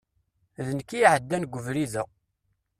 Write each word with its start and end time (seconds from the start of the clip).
D 0.65 0.67
nekk 0.77 0.89
i 0.93 0.97
iɛeddan 1.03 1.47
g 1.51 1.53
ubrid-a. 1.57 2.03